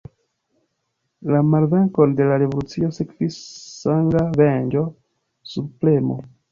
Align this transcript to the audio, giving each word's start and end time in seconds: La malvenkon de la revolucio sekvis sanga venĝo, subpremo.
La 1.33 1.41
malvenkon 1.49 2.17
de 2.21 2.27
la 2.31 2.39
revolucio 2.45 2.91
sekvis 2.99 3.39
sanga 3.45 4.29
venĝo, 4.43 4.87
subpremo. 5.55 6.23